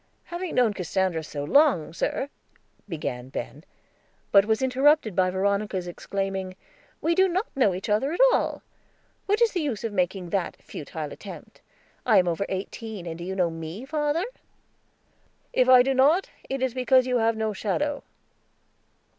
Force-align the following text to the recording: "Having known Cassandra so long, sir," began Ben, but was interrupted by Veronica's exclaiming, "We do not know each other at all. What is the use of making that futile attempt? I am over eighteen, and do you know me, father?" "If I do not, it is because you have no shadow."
"Having 0.23 0.55
known 0.55 0.73
Cassandra 0.73 1.23
so 1.23 1.43
long, 1.43 1.93
sir," 1.93 2.29
began 2.89 3.29
Ben, 3.29 3.63
but 4.31 4.45
was 4.45 4.63
interrupted 4.63 5.15
by 5.15 5.29
Veronica's 5.29 5.87
exclaiming, 5.87 6.55
"We 7.01 7.13
do 7.13 7.27
not 7.27 7.45
know 7.55 7.75
each 7.75 7.87
other 7.87 8.11
at 8.11 8.19
all. 8.33 8.63
What 9.27 9.43
is 9.43 9.51
the 9.51 9.61
use 9.61 9.83
of 9.83 9.93
making 9.93 10.31
that 10.31 10.59
futile 10.59 11.13
attempt? 11.13 11.61
I 12.03 12.17
am 12.17 12.27
over 12.27 12.47
eighteen, 12.49 13.05
and 13.05 13.15
do 13.19 13.23
you 13.23 13.35
know 13.35 13.51
me, 13.51 13.85
father?" 13.85 14.25
"If 15.53 15.69
I 15.69 15.83
do 15.83 15.93
not, 15.93 16.31
it 16.49 16.63
is 16.63 16.73
because 16.73 17.05
you 17.05 17.19
have 17.19 17.37
no 17.37 17.53
shadow." 17.53 18.01